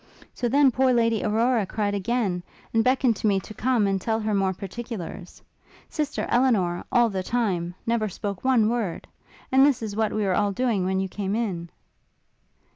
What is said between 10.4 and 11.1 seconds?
doing when you